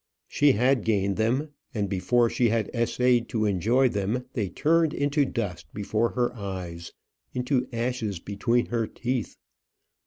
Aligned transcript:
She 0.27 0.53
had 0.53 0.83
gained 0.83 1.17
them; 1.17 1.49
and 1.75 1.87
before 1.87 2.27
she 2.27 2.49
had 2.49 2.71
essayed 2.73 3.29
to 3.29 3.45
enjoy 3.45 3.87
them, 3.87 4.25
they 4.33 4.49
turned 4.49 4.95
into 4.95 5.25
dust 5.25 5.67
before 5.75 6.13
her 6.13 6.35
eyes, 6.35 6.91
into 7.35 7.67
ashes 7.71 8.17
between 8.19 8.65
her 8.65 8.87
teeth. 8.87 9.37